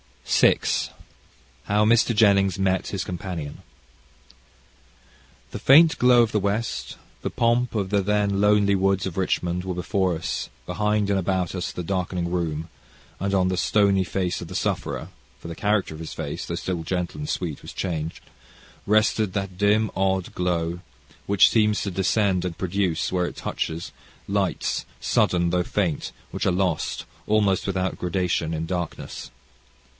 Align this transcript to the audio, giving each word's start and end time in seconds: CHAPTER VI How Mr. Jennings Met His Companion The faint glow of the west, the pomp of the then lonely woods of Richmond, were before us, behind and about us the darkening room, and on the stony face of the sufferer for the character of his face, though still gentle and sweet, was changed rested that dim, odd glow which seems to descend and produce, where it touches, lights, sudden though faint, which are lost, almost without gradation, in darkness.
CHAPTER 0.25 0.57
VI 0.65 0.93
How 1.65 1.85
Mr. 1.85 2.15
Jennings 2.15 2.57
Met 2.57 2.87
His 2.87 3.03
Companion 3.03 3.59
The 5.51 5.59
faint 5.59 5.99
glow 5.99 6.23
of 6.23 6.31
the 6.31 6.39
west, 6.39 6.97
the 7.21 7.29
pomp 7.29 7.75
of 7.75 7.91
the 7.91 8.01
then 8.01 8.39
lonely 8.41 8.73
woods 8.73 9.05
of 9.05 9.17
Richmond, 9.17 9.63
were 9.63 9.75
before 9.75 10.15
us, 10.15 10.49
behind 10.65 11.11
and 11.11 11.19
about 11.19 11.53
us 11.53 11.71
the 11.71 11.83
darkening 11.83 12.31
room, 12.31 12.69
and 13.19 13.35
on 13.35 13.49
the 13.49 13.57
stony 13.57 14.03
face 14.03 14.41
of 14.41 14.47
the 14.47 14.55
sufferer 14.55 15.09
for 15.37 15.47
the 15.47 15.53
character 15.53 15.93
of 15.93 15.99
his 15.99 16.13
face, 16.13 16.45
though 16.47 16.55
still 16.55 16.81
gentle 16.81 17.19
and 17.19 17.29
sweet, 17.29 17.61
was 17.61 17.73
changed 17.73 18.23
rested 18.87 19.33
that 19.33 19.57
dim, 19.57 19.91
odd 19.95 20.33
glow 20.33 20.79
which 21.27 21.49
seems 21.49 21.83
to 21.83 21.91
descend 21.91 22.43
and 22.45 22.57
produce, 22.57 23.11
where 23.11 23.27
it 23.27 23.35
touches, 23.35 23.91
lights, 24.27 24.85
sudden 24.99 25.51
though 25.51 25.61
faint, 25.61 26.11
which 26.31 26.47
are 26.47 26.51
lost, 26.51 27.05
almost 27.27 27.67
without 27.67 27.99
gradation, 27.99 28.51
in 28.53 28.65
darkness. 28.65 29.29